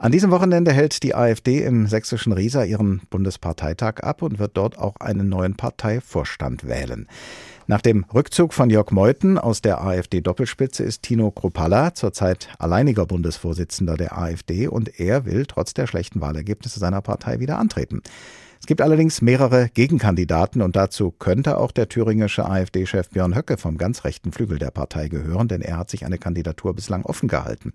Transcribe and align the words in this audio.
An 0.00 0.12
diesem 0.12 0.30
Wochenende 0.30 0.72
hält 0.72 1.02
die 1.02 1.16
AfD 1.16 1.64
im 1.64 1.88
sächsischen 1.88 2.32
Riesa 2.32 2.62
ihren 2.62 3.00
Bundesparteitag 3.10 3.98
ab 4.04 4.22
und 4.22 4.38
wird 4.38 4.56
dort 4.56 4.78
auch 4.78 4.94
einen 5.00 5.28
neuen 5.28 5.56
Parteivorstand 5.56 6.68
wählen. 6.68 7.08
Nach 7.66 7.80
dem 7.80 8.04
Rückzug 8.14 8.54
von 8.54 8.70
Jörg 8.70 8.92
Meuthen 8.92 9.38
aus 9.38 9.60
der 9.60 9.82
AfD-Doppelspitze 9.82 10.84
ist 10.84 11.02
Tino 11.02 11.32
Kropalla 11.32 11.94
zurzeit 11.94 12.48
alleiniger 12.60 13.06
Bundesvorsitzender 13.06 13.96
der 13.96 14.16
AfD 14.16 14.68
und 14.68 15.00
er 15.00 15.24
will 15.24 15.46
trotz 15.46 15.74
der 15.74 15.88
schlechten 15.88 16.20
Wahlergebnisse 16.20 16.78
seiner 16.78 17.00
Partei 17.00 17.40
wieder 17.40 17.58
antreten. 17.58 18.02
Es 18.60 18.66
gibt 18.66 18.80
allerdings 18.80 19.20
mehrere 19.20 19.68
Gegenkandidaten 19.68 20.62
und 20.62 20.76
dazu 20.76 21.10
könnte 21.10 21.58
auch 21.58 21.72
der 21.72 21.88
thüringische 21.88 22.48
AfD-Chef 22.48 23.10
Björn 23.10 23.34
Höcke 23.34 23.56
vom 23.56 23.76
ganz 23.78 24.04
rechten 24.04 24.30
Flügel 24.30 24.60
der 24.60 24.70
Partei 24.70 25.08
gehören, 25.08 25.48
denn 25.48 25.60
er 25.60 25.76
hat 25.76 25.90
sich 25.90 26.06
eine 26.06 26.18
Kandidatur 26.18 26.72
bislang 26.72 27.04
offen 27.04 27.28
gehalten. 27.28 27.72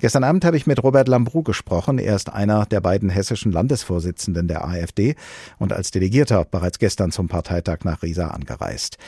Gestern 0.00 0.24
Abend 0.24 0.44
habe 0.44 0.56
ich 0.56 0.66
mit 0.66 0.82
Robert 0.82 1.08
Lambrou 1.08 1.42
gesprochen. 1.42 1.98
Er 1.98 2.16
ist 2.16 2.32
einer 2.32 2.66
der 2.66 2.80
beiden 2.80 3.08
hessischen 3.08 3.52
Landesvorsitzenden 3.52 4.48
der 4.48 4.66
AfD 4.66 5.14
und 5.58 5.72
als 5.72 5.90
Delegierter 5.90 6.44
bereits 6.44 6.78
gestern 6.78 7.12
zum 7.12 7.28
Parteitag 7.28 7.78
nach 7.84 8.02
Riesa 8.02 8.28
angereist. 8.28 8.98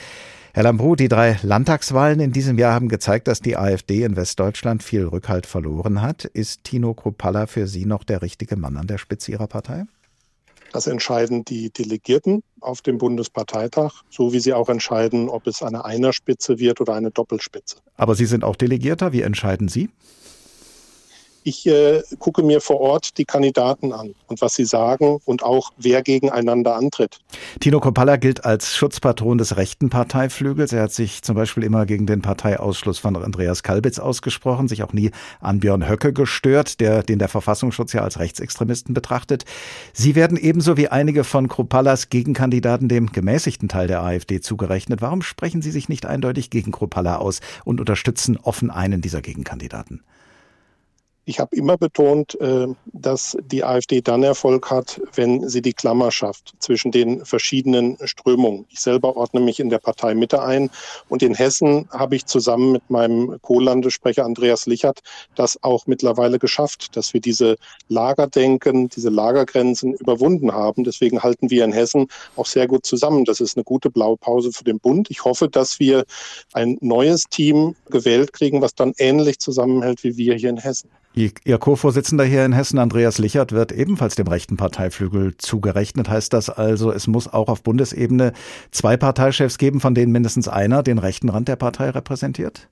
Herr 0.52 0.62
Lambrou, 0.62 0.94
die 0.94 1.08
drei 1.08 1.36
Landtagswahlen 1.42 2.20
in 2.20 2.30
diesem 2.30 2.58
Jahr 2.58 2.74
haben 2.74 2.88
gezeigt, 2.88 3.26
dass 3.26 3.40
die 3.40 3.56
AfD 3.56 4.04
in 4.04 4.14
Westdeutschland 4.14 4.84
viel 4.84 5.04
Rückhalt 5.04 5.46
verloren 5.46 6.00
hat. 6.00 6.26
Ist 6.26 6.62
Tino 6.62 6.94
Kropalla 6.94 7.48
für 7.48 7.66
Sie 7.66 7.86
noch 7.86 8.04
der 8.04 8.22
richtige 8.22 8.54
Mann 8.54 8.76
an 8.76 8.86
der 8.86 8.98
Spitze 8.98 9.32
Ihrer 9.32 9.48
Partei? 9.48 9.86
Das 10.74 10.86
entscheiden 10.88 11.44
die 11.44 11.70
Delegierten 11.70 12.42
auf 12.60 12.82
dem 12.82 12.98
Bundesparteitag, 12.98 14.02
so 14.10 14.32
wie 14.32 14.40
sie 14.40 14.52
auch 14.52 14.68
entscheiden, 14.68 15.28
ob 15.28 15.46
es 15.46 15.62
eine 15.62 15.84
Einerspitze 15.84 16.58
wird 16.58 16.80
oder 16.80 16.94
eine 16.94 17.12
Doppelspitze. 17.12 17.76
Aber 17.96 18.16
Sie 18.16 18.26
sind 18.26 18.42
auch 18.42 18.56
Delegierter. 18.56 19.12
Wie 19.12 19.22
entscheiden 19.22 19.68
Sie? 19.68 19.90
Ich 21.46 21.66
äh, 21.66 22.02
gucke 22.18 22.42
mir 22.42 22.62
vor 22.62 22.80
Ort 22.80 23.18
die 23.18 23.26
Kandidaten 23.26 23.92
an 23.92 24.14
und 24.28 24.40
was 24.40 24.54
sie 24.54 24.64
sagen 24.64 25.18
und 25.26 25.42
auch 25.42 25.72
wer 25.76 26.02
gegeneinander 26.02 26.74
antritt. 26.74 27.20
Tino 27.60 27.80
Kopalla 27.80 28.16
gilt 28.16 28.46
als 28.46 28.74
Schutzpatron 28.74 29.36
des 29.36 29.58
rechten 29.58 29.90
Parteiflügels. 29.90 30.72
Er 30.72 30.84
hat 30.84 30.92
sich 30.92 31.20
zum 31.20 31.34
Beispiel 31.34 31.62
immer 31.62 31.84
gegen 31.84 32.06
den 32.06 32.22
Parteiausschluss 32.22 32.98
von 32.98 33.14
Andreas 33.16 33.62
Kalbitz 33.62 33.98
ausgesprochen, 33.98 34.68
sich 34.68 34.82
auch 34.82 34.94
nie 34.94 35.10
an 35.40 35.60
Björn 35.60 35.86
Höcke 35.86 36.14
gestört, 36.14 36.80
der, 36.80 37.02
den 37.02 37.18
der 37.18 37.28
Verfassungsschutz 37.28 37.92
ja 37.92 38.00
als 38.00 38.18
Rechtsextremisten 38.18 38.94
betrachtet. 38.94 39.44
Sie 39.92 40.14
werden 40.14 40.38
ebenso 40.38 40.78
wie 40.78 40.88
einige 40.88 41.24
von 41.24 41.48
Kropallas 41.48 42.08
Gegenkandidaten 42.08 42.88
dem 42.88 43.12
gemäßigten 43.12 43.68
Teil 43.68 43.86
der 43.86 44.02
AfD 44.02 44.40
zugerechnet. 44.40 45.02
Warum 45.02 45.20
sprechen 45.20 45.60
Sie 45.60 45.72
sich 45.72 45.90
nicht 45.90 46.06
eindeutig 46.06 46.48
gegen 46.48 46.72
Kropalla 46.72 47.18
aus 47.18 47.40
und 47.66 47.80
unterstützen 47.80 48.38
offen 48.38 48.70
einen 48.70 49.02
dieser 49.02 49.20
Gegenkandidaten? 49.20 50.02
Ich 51.26 51.40
habe 51.40 51.56
immer 51.56 51.78
betont, 51.78 52.38
äh, 52.40 52.66
dass 52.92 53.36
die 53.50 53.64
AfD 53.64 54.02
dann 54.02 54.22
Erfolg 54.22 54.70
hat, 54.70 55.00
wenn 55.14 55.48
sie 55.48 55.62
die 55.62 55.72
Klammer 55.72 56.10
schafft 56.10 56.52
zwischen 56.58 56.92
den 56.92 57.24
verschiedenen 57.24 57.96
Strömungen. 58.04 58.66
Ich 58.68 58.80
selber 58.80 59.16
ordne 59.16 59.40
mich 59.40 59.58
in 59.58 59.70
der 59.70 59.78
Partei 59.78 60.14
Mitte 60.14 60.42
ein 60.42 60.68
und 61.08 61.22
in 61.22 61.34
Hessen 61.34 61.88
habe 61.90 62.16
ich 62.16 62.26
zusammen 62.26 62.72
mit 62.72 62.90
meinem 62.90 63.38
Co-Landessprecher 63.40 64.24
Andreas 64.24 64.66
Lichert 64.66 65.00
das 65.34 65.62
auch 65.62 65.86
mittlerweile 65.86 66.38
geschafft, 66.38 66.94
dass 66.94 67.14
wir 67.14 67.22
diese 67.22 67.56
Lagerdenken, 67.88 68.90
diese 68.90 69.08
Lagergrenzen 69.08 69.94
überwunden 69.94 70.52
haben. 70.52 70.84
Deswegen 70.84 71.22
halten 71.22 71.48
wir 71.48 71.64
in 71.64 71.72
Hessen 71.72 72.08
auch 72.36 72.46
sehr 72.46 72.66
gut 72.66 72.84
zusammen. 72.84 73.24
Das 73.24 73.40
ist 73.40 73.56
eine 73.56 73.64
gute 73.64 73.88
Blaupause 73.88 74.52
für 74.52 74.64
den 74.64 74.78
Bund. 74.78 75.10
Ich 75.10 75.24
hoffe, 75.24 75.48
dass 75.48 75.80
wir 75.80 76.04
ein 76.52 76.76
neues 76.82 77.24
Team 77.30 77.76
gewählt 77.88 78.34
kriegen, 78.34 78.60
was 78.60 78.74
dann 78.74 78.92
ähnlich 78.98 79.38
zusammenhält 79.38 80.04
wie 80.04 80.18
wir 80.18 80.34
hier 80.34 80.50
in 80.50 80.58
Hessen. 80.58 80.90
Ihr 81.16 81.58
Co-Vorsitzender 81.58 82.24
hier 82.24 82.44
in 82.44 82.52
Hessen, 82.52 82.80
Andreas 82.80 83.18
Lichert, 83.18 83.52
wird 83.52 83.70
ebenfalls 83.70 84.16
dem 84.16 84.26
rechten 84.26 84.56
Parteiflügel 84.56 85.36
zugerechnet. 85.36 86.08
Heißt 86.08 86.32
das 86.32 86.50
also, 86.50 86.90
es 86.90 87.06
muss 87.06 87.32
auch 87.32 87.48
auf 87.48 87.62
Bundesebene 87.62 88.32
zwei 88.72 88.96
Parteichefs 88.96 89.58
geben, 89.58 89.78
von 89.78 89.94
denen 89.94 90.10
mindestens 90.10 90.48
einer 90.48 90.82
den 90.82 90.98
rechten 90.98 91.28
Rand 91.28 91.46
der 91.46 91.54
Partei 91.54 91.90
repräsentiert? 91.90 92.68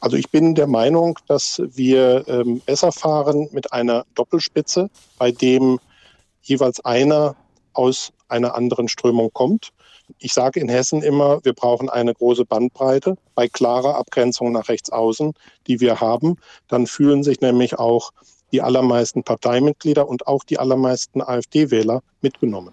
Also 0.00 0.16
ich 0.16 0.28
bin 0.30 0.56
der 0.56 0.66
Meinung, 0.66 1.20
dass 1.28 1.62
wir 1.72 2.26
ähm, 2.26 2.60
besser 2.66 2.90
fahren 2.90 3.48
mit 3.52 3.72
einer 3.72 4.04
Doppelspitze, 4.16 4.90
bei 5.16 5.30
dem 5.30 5.78
jeweils 6.42 6.84
einer 6.84 7.36
aus 7.74 8.12
einer 8.28 8.56
anderen 8.56 8.88
Strömung 8.88 9.30
kommt. 9.32 9.70
Ich 10.18 10.32
sage 10.32 10.60
in 10.60 10.68
Hessen 10.68 11.02
immer, 11.02 11.44
wir 11.44 11.52
brauchen 11.52 11.88
eine 11.88 12.14
große 12.14 12.44
Bandbreite 12.44 13.16
bei 13.34 13.48
klarer 13.48 13.96
Abgrenzung 13.96 14.52
nach 14.52 14.68
rechts 14.68 14.90
außen, 14.90 15.32
die 15.66 15.80
wir 15.80 16.00
haben. 16.00 16.36
Dann 16.68 16.86
fühlen 16.86 17.22
sich 17.22 17.40
nämlich 17.40 17.78
auch 17.78 18.12
die 18.52 18.62
allermeisten 18.62 19.24
Parteimitglieder 19.24 20.08
und 20.08 20.26
auch 20.26 20.44
die 20.44 20.58
allermeisten 20.58 21.20
AfD-Wähler 21.20 22.02
mitgenommen. 22.20 22.72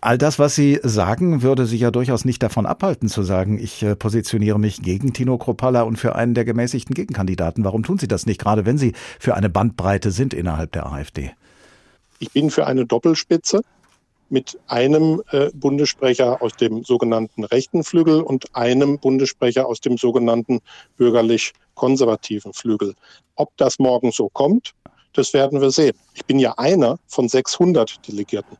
All 0.00 0.16
das, 0.16 0.38
was 0.38 0.54
Sie 0.54 0.78
sagen, 0.84 1.42
würde 1.42 1.66
Sie 1.66 1.76
ja 1.76 1.90
durchaus 1.90 2.24
nicht 2.24 2.40
davon 2.40 2.66
abhalten 2.66 3.08
zu 3.08 3.24
sagen, 3.24 3.58
ich 3.58 3.82
äh, 3.82 3.96
positioniere 3.96 4.58
mich 4.58 4.80
gegen 4.80 5.12
Tino 5.12 5.38
Kropalla 5.38 5.82
und 5.82 5.96
für 5.96 6.14
einen 6.14 6.34
der 6.34 6.44
gemäßigten 6.44 6.94
Gegenkandidaten. 6.94 7.64
Warum 7.64 7.82
tun 7.82 7.98
Sie 7.98 8.06
das 8.06 8.24
nicht, 8.24 8.40
gerade 8.40 8.64
wenn 8.64 8.78
Sie 8.78 8.92
für 9.18 9.34
eine 9.34 9.50
Bandbreite 9.50 10.12
sind 10.12 10.34
innerhalb 10.34 10.70
der 10.70 10.86
AfD? 10.86 11.32
Ich 12.20 12.30
bin 12.30 12.50
für 12.50 12.66
eine 12.68 12.86
Doppelspitze 12.86 13.62
mit 14.30 14.58
einem 14.66 15.22
äh, 15.30 15.50
Bundessprecher 15.54 16.42
aus 16.42 16.52
dem 16.54 16.84
sogenannten 16.84 17.44
rechten 17.44 17.84
Flügel 17.84 18.22
und 18.22 18.54
einem 18.54 18.98
Bundessprecher 18.98 19.66
aus 19.66 19.80
dem 19.80 19.96
sogenannten 19.96 20.60
bürgerlich-konservativen 20.96 22.52
Flügel. 22.52 22.94
Ob 23.36 23.56
das 23.56 23.78
morgen 23.78 24.12
so 24.12 24.28
kommt, 24.28 24.74
das 25.12 25.32
werden 25.32 25.60
wir 25.60 25.70
sehen. 25.70 25.96
Ich 26.14 26.24
bin 26.24 26.38
ja 26.38 26.52
einer 26.58 26.98
von 27.06 27.28
600 27.28 28.06
Delegierten. 28.06 28.56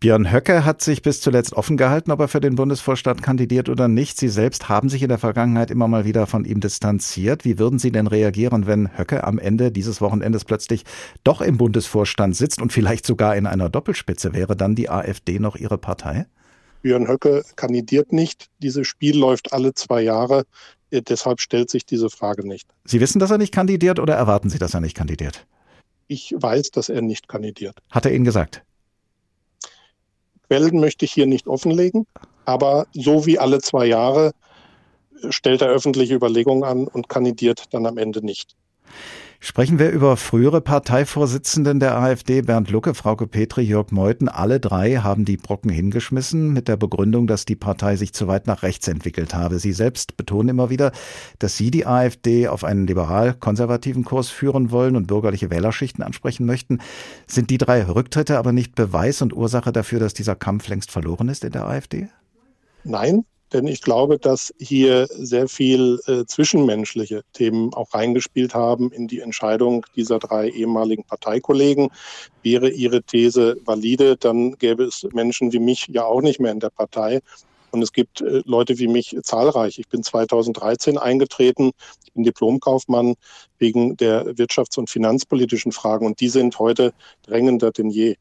Björn 0.00 0.32
Höcke 0.32 0.64
hat 0.64 0.80
sich 0.80 1.02
bis 1.02 1.20
zuletzt 1.20 1.52
offen 1.52 1.76
gehalten, 1.76 2.10
ob 2.10 2.20
er 2.20 2.28
für 2.28 2.40
den 2.40 2.54
Bundesvorstand 2.54 3.22
kandidiert 3.22 3.68
oder 3.68 3.86
nicht. 3.86 4.16
Sie 4.16 4.30
selbst 4.30 4.70
haben 4.70 4.88
sich 4.88 5.02
in 5.02 5.10
der 5.10 5.18
Vergangenheit 5.18 5.70
immer 5.70 5.88
mal 5.88 6.06
wieder 6.06 6.26
von 6.26 6.46
ihm 6.46 6.60
distanziert. 6.60 7.44
Wie 7.44 7.58
würden 7.58 7.78
Sie 7.78 7.92
denn 7.92 8.06
reagieren, 8.06 8.66
wenn 8.66 8.96
Höcke 8.96 9.24
am 9.24 9.38
Ende 9.38 9.70
dieses 9.70 10.00
Wochenendes 10.00 10.46
plötzlich 10.46 10.84
doch 11.22 11.42
im 11.42 11.58
Bundesvorstand 11.58 12.34
sitzt 12.34 12.62
und 12.62 12.72
vielleicht 12.72 13.04
sogar 13.04 13.36
in 13.36 13.44
einer 13.44 13.68
Doppelspitze? 13.68 14.32
Wäre 14.32 14.56
dann 14.56 14.74
die 14.74 14.88
AfD 14.88 15.38
noch 15.38 15.54
Ihre 15.54 15.76
Partei? 15.76 16.24
Björn 16.80 17.06
Höcke 17.06 17.44
kandidiert 17.56 18.10
nicht. 18.10 18.46
Dieses 18.62 18.88
Spiel 18.88 19.18
läuft 19.18 19.52
alle 19.52 19.74
zwei 19.74 20.00
Jahre. 20.00 20.44
Deshalb 20.90 21.42
stellt 21.42 21.68
sich 21.68 21.84
diese 21.84 22.08
Frage 22.08 22.48
nicht. 22.48 22.66
Sie 22.86 23.00
wissen, 23.00 23.18
dass 23.18 23.30
er 23.30 23.36
nicht 23.36 23.52
kandidiert 23.52 23.98
oder 23.98 24.14
erwarten 24.14 24.48
Sie, 24.48 24.58
dass 24.58 24.72
er 24.72 24.80
nicht 24.80 24.96
kandidiert? 24.96 25.46
Ich 26.06 26.34
weiß, 26.34 26.70
dass 26.70 26.88
er 26.88 27.02
nicht 27.02 27.28
kandidiert. 27.28 27.76
Hat 27.90 28.06
er 28.06 28.14
Ihnen 28.14 28.24
gesagt? 28.24 28.64
Quellen 30.50 30.80
möchte 30.80 31.04
ich 31.04 31.12
hier 31.12 31.26
nicht 31.26 31.46
offenlegen, 31.46 32.06
aber 32.44 32.88
so 32.92 33.24
wie 33.24 33.38
alle 33.38 33.60
zwei 33.60 33.86
Jahre 33.86 34.32
stellt 35.28 35.62
er 35.62 35.68
öffentliche 35.68 36.14
Überlegungen 36.14 36.64
an 36.64 36.88
und 36.88 37.08
kandidiert 37.08 37.72
dann 37.72 37.86
am 37.86 37.98
Ende 37.98 38.24
nicht. 38.24 38.56
Sprechen 39.42 39.78
wir 39.78 39.90
über 39.90 40.18
frühere 40.18 40.60
Parteivorsitzenden 40.60 41.80
der 41.80 41.96
AfD, 41.96 42.42
Bernd 42.42 42.70
Lucke, 42.70 42.92
Frauke 42.92 43.26
Petri, 43.26 43.62
Jörg 43.62 43.90
Meuthen. 43.90 44.28
Alle 44.28 44.60
drei 44.60 44.96
haben 44.96 45.24
die 45.24 45.38
Brocken 45.38 45.70
hingeschmissen 45.70 46.52
mit 46.52 46.68
der 46.68 46.76
Begründung, 46.76 47.26
dass 47.26 47.46
die 47.46 47.56
Partei 47.56 47.96
sich 47.96 48.12
zu 48.12 48.28
weit 48.28 48.46
nach 48.46 48.62
rechts 48.62 48.86
entwickelt 48.86 49.32
habe. 49.32 49.58
Sie 49.58 49.72
selbst 49.72 50.18
betonen 50.18 50.50
immer 50.50 50.68
wieder, 50.68 50.92
dass 51.38 51.56
sie 51.56 51.70
die 51.70 51.86
AfD 51.86 52.48
auf 52.48 52.64
einen 52.64 52.86
liberal-konservativen 52.86 54.04
Kurs 54.04 54.28
führen 54.28 54.70
wollen 54.72 54.94
und 54.94 55.06
bürgerliche 55.06 55.50
Wählerschichten 55.50 56.04
ansprechen 56.04 56.44
möchten. 56.44 56.80
Sind 57.26 57.48
die 57.48 57.58
drei 57.58 57.82
Rücktritte 57.84 58.36
aber 58.36 58.52
nicht 58.52 58.74
Beweis 58.74 59.22
und 59.22 59.32
Ursache 59.32 59.72
dafür, 59.72 60.00
dass 60.00 60.12
dieser 60.12 60.36
Kampf 60.36 60.68
längst 60.68 60.90
verloren 60.90 61.30
ist 61.30 61.44
in 61.44 61.52
der 61.52 61.66
AfD? 61.66 62.10
Nein, 62.84 63.24
denn 63.52 63.66
ich 63.66 63.80
glaube, 63.82 64.18
dass 64.18 64.54
hier 64.58 65.06
sehr 65.08 65.48
viel 65.48 66.00
äh, 66.06 66.24
zwischenmenschliche 66.24 67.22
Themen 67.32 67.74
auch 67.74 67.94
reingespielt 67.94 68.54
haben 68.54 68.92
in 68.92 69.08
die 69.08 69.20
Entscheidung 69.20 69.86
dieser 69.96 70.18
drei 70.18 70.48
ehemaligen 70.48 71.04
Parteikollegen. 71.04 71.90
Wäre 72.42 72.70
ihre 72.70 73.02
These 73.02 73.56
valide, 73.64 74.16
dann 74.16 74.52
gäbe 74.58 74.84
es 74.84 75.06
Menschen 75.12 75.52
wie 75.52 75.58
mich 75.58 75.88
ja 75.88 76.04
auch 76.04 76.22
nicht 76.22 76.40
mehr 76.40 76.52
in 76.52 76.60
der 76.60 76.70
Partei. 76.70 77.20
Und 77.72 77.82
es 77.82 77.92
gibt 77.92 78.20
äh, 78.20 78.42
Leute 78.44 78.78
wie 78.78 78.88
mich 78.88 79.16
zahlreich. 79.22 79.78
Ich 79.78 79.88
bin 79.88 80.02
2013 80.02 80.98
eingetreten, 80.98 81.70
ich 82.04 82.12
bin 82.12 82.24
Diplomkaufmann 82.24 83.14
wegen 83.58 83.96
der 83.96 84.26
wirtschafts- 84.34 84.78
und 84.78 84.90
finanzpolitischen 84.90 85.72
Fragen 85.72 86.06
und 86.06 86.20
die 86.20 86.28
sind 86.28 86.58
heute 86.58 86.92
drängender 87.22 87.70
denn 87.70 87.90
je. 87.90 88.16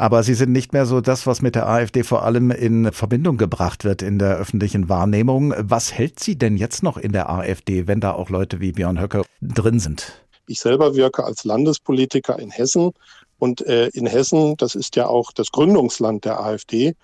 Aber 0.00 0.22
sie 0.22 0.32
sind 0.32 0.50
nicht 0.50 0.72
mehr 0.72 0.86
so 0.86 1.02
das, 1.02 1.26
was 1.26 1.42
mit 1.42 1.54
der 1.54 1.68
AfD 1.68 2.04
vor 2.04 2.24
allem 2.24 2.50
in 2.50 2.90
Verbindung 2.90 3.36
gebracht 3.36 3.84
wird 3.84 4.00
in 4.00 4.18
der 4.18 4.38
öffentlichen 4.38 4.88
Wahrnehmung. 4.88 5.52
Was 5.58 5.92
hält 5.92 6.20
sie 6.20 6.38
denn 6.38 6.56
jetzt 6.56 6.82
noch 6.82 6.96
in 6.96 7.12
der 7.12 7.28
AfD, 7.28 7.86
wenn 7.86 8.00
da 8.00 8.12
auch 8.12 8.30
Leute 8.30 8.60
wie 8.60 8.72
Björn 8.72 8.98
Höcke 8.98 9.24
drin 9.42 9.78
sind? 9.78 10.24
Ich 10.46 10.60
selber 10.60 10.94
wirke 10.94 11.24
als 11.24 11.44
Landespolitiker 11.44 12.38
in 12.38 12.50
Hessen. 12.50 12.92
Und 13.38 13.60
äh, 13.66 13.88
in 13.88 14.06
Hessen, 14.06 14.56
das 14.56 14.74
ist 14.74 14.96
ja 14.96 15.06
auch 15.06 15.32
das 15.32 15.52
Gründungsland 15.52 16.24
der 16.24 16.40
AfD, 16.40 16.94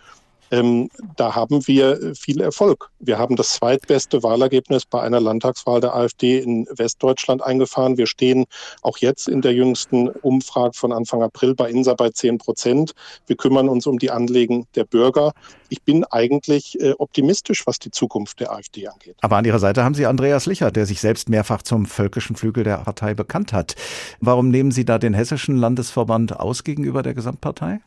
Ähm, 0.50 0.88
da 1.16 1.34
haben 1.34 1.66
wir 1.66 2.14
viel 2.14 2.40
Erfolg. 2.40 2.90
Wir 2.98 3.18
haben 3.18 3.36
das 3.36 3.54
zweitbeste 3.54 4.22
Wahlergebnis 4.22 4.84
bei 4.86 5.02
einer 5.02 5.20
Landtagswahl 5.20 5.80
der 5.80 5.94
AfD 5.94 6.38
in 6.38 6.66
Westdeutschland 6.70 7.42
eingefahren. 7.42 7.96
Wir 7.96 8.06
stehen 8.06 8.46
auch 8.82 8.98
jetzt 8.98 9.28
in 9.28 9.42
der 9.42 9.54
jüngsten 9.54 10.08
Umfrage 10.08 10.74
von 10.74 10.92
Anfang 10.92 11.22
April 11.22 11.54
bei 11.54 11.70
INSA 11.70 11.94
bei 11.94 12.10
10 12.10 12.38
Prozent. 12.38 12.92
Wir 13.26 13.36
kümmern 13.36 13.68
uns 13.68 13.86
um 13.86 13.98
die 13.98 14.10
Anliegen 14.10 14.66
der 14.74 14.84
Bürger. 14.84 15.32
Ich 15.68 15.82
bin 15.82 16.04
eigentlich 16.04 16.80
äh, 16.80 16.92
optimistisch, 16.98 17.66
was 17.66 17.78
die 17.78 17.90
Zukunft 17.90 18.40
der 18.40 18.52
AfD 18.52 18.86
angeht. 18.86 19.16
Aber 19.20 19.36
an 19.36 19.44
Ihrer 19.44 19.58
Seite 19.58 19.84
haben 19.84 19.94
Sie 19.94 20.06
Andreas 20.06 20.46
Lichert, 20.46 20.76
der 20.76 20.86
sich 20.86 21.00
selbst 21.00 21.28
mehrfach 21.28 21.62
zum 21.62 21.86
völkischen 21.86 22.36
Flügel 22.36 22.64
der 22.64 22.78
Partei 22.78 23.14
bekannt 23.14 23.52
hat. 23.52 23.74
Warum 24.20 24.50
nehmen 24.50 24.70
Sie 24.70 24.84
da 24.84 24.98
den 24.98 25.14
hessischen 25.14 25.56
Landesverband 25.56 26.38
aus 26.38 26.64
gegenüber 26.64 27.02
der 27.02 27.14
Gesamtpartei? 27.14 27.80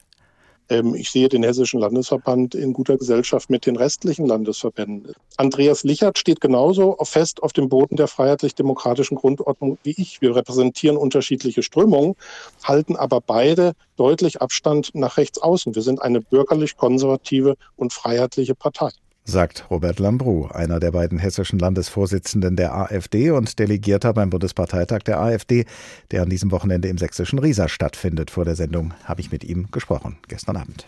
Ähm, 0.70 0.96
ich 0.96 1.10
sehe 1.10 1.30
den 1.30 1.44
Hessischen 1.44 1.80
Landesverband 1.80 2.56
in 2.56 2.74
guter 2.74 2.98
Gesellschaft 2.98 3.50
mit 3.50 3.66
den 3.66 3.76
restlichen 3.76 4.26
Landesverbänden. 4.26 5.14
Andreas 5.38 5.84
Lichert 5.84 6.18
steht 6.18 6.42
genauso 6.42 6.98
fest 7.04 7.44
auf 7.44 7.54
dem 7.54 7.70
Boden 7.70 7.96
der 7.96 8.08
freiheitlich-demokratischen 8.08 9.18
Grundordnung 9.18 9.78
wie 9.84 9.96
ich. 9.98 10.22
Wir 10.22 10.36
repräsentieren 10.36 10.98
unterschiedliche 10.98 11.64
Strömungen, 11.64 12.16
halten 12.64 12.96
aber 12.96 13.22
beide 13.22 13.74
deutlich 13.98 14.42
Abstand 14.42 14.92
nach 14.94 15.18
rechts 15.18 15.42
außen. 15.42 15.76
Wir 15.76 15.82
sind 15.82 16.02
eine 16.02 16.22
bürgerlich-konservative 16.22 17.56
und 17.76 17.94
freiheitliche 17.94 18.56
Partei 18.56 18.92
sagt 19.26 19.70
Robert 19.70 20.00
Lambrou, 20.00 20.48
einer 20.48 20.80
der 20.80 20.92
beiden 20.92 21.20
hessischen 21.20 21.60
Landesvorsitzenden 21.60 22.56
der 22.56 22.74
AfD 22.76 23.32
und 23.32 23.60
Delegierter 23.60 24.14
beim 24.14 24.30
Bundesparteitag 24.30 25.00
der 25.00 25.20
AfD, 25.20 25.66
der 26.12 26.24
an 26.24 26.30
diesem 26.30 26.52
Wochenende 26.52 26.88
im 26.88 26.98
sächsischen 26.98 27.40
Riesa 27.40 27.70
stattfindet. 27.70 28.32
Vor 28.32 28.46
der 28.46 28.56
Sendung 28.56 28.94
habe 29.04 29.22
ich 29.22 29.32
mit 29.32 29.44
ihm 29.44 29.70
gesprochen, 29.72 30.18
gestern 30.28 30.58
Abend. 30.58 30.88